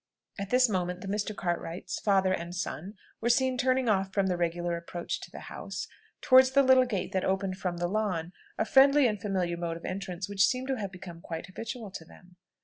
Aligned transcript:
At 0.39 0.49
this 0.49 0.67
moment 0.67 1.01
the 1.01 1.07
Mr. 1.07 1.35
Cartwrights, 1.35 1.99
father 1.99 2.33
and 2.33 2.55
son, 2.55 2.95
were 3.21 3.29
seen 3.29 3.55
turning 3.55 3.87
off 3.87 4.11
from 4.11 4.25
the 4.25 4.35
regular 4.35 4.75
approach 4.75 5.19
to 5.21 5.29
the 5.29 5.41
house, 5.41 5.87
towards 6.21 6.49
the 6.53 6.63
little 6.63 6.85
gate 6.87 7.11
that 7.11 7.23
opened 7.23 7.57
from 7.59 7.77
the 7.77 7.87
lawn; 7.87 8.33
a 8.57 8.65
friendly 8.65 9.05
and 9.05 9.21
familiar 9.21 9.57
mode 9.57 9.77
of 9.77 9.85
entrance, 9.85 10.27
which 10.27 10.47
seemed 10.47 10.69
to 10.69 10.77
have 10.79 10.91
become 10.91 11.21
quite 11.21 11.45
habitual 11.45 11.91
to 11.91 12.03
them. 12.03 12.37